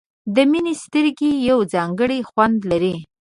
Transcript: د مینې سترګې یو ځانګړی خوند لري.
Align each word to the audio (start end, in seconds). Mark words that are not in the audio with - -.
د 0.35 0.37
مینې 0.51 0.73
سترګې 0.83 1.31
یو 1.49 1.59
ځانګړی 1.73 2.19
خوند 2.29 2.57
لري. 2.71 2.95